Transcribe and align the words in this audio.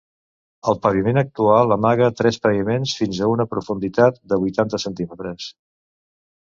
El 0.71 0.77
paviment 0.85 1.19
actual 1.21 1.75
amaga 1.75 2.09
tres 2.21 2.41
paviments 2.47 2.97
fins 3.03 3.23
a 3.27 3.31
una 3.35 3.49
profunditat 3.53 4.21
de 4.33 4.45
vuitanta 4.47 4.83
centímetres. 4.89 5.57